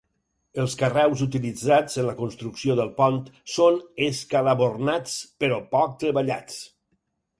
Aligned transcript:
Els 0.61 0.75
carreus 0.77 1.19
utilitzats 1.25 1.99
en 2.03 2.07
la 2.07 2.15
construcció 2.23 2.77
del 2.79 2.89
pont 3.01 3.19
són 3.57 3.77
escalabornats 4.09 5.19
però 5.45 5.61
poc 5.77 5.95
treballats. 6.07 6.59